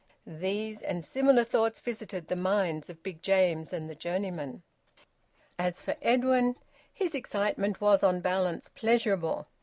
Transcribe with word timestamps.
These 0.25 0.81
and 0.81 1.05
similar 1.05 1.43
thoughts 1.43 1.79
visited 1.79 2.27
the 2.27 2.35
minds 2.35 2.89
of 2.89 3.03
Big 3.03 3.21
James 3.21 3.71
and 3.71 3.87
the 3.87 3.93
journeyman. 3.93 4.63
As 5.59 5.83
for 5.83 5.95
Edwin, 6.01 6.55
his 6.91 7.13
excitement 7.13 7.79
was, 7.79 8.01
on 8.01 8.19
balance, 8.19 8.67
pleasurable. 8.69 9.45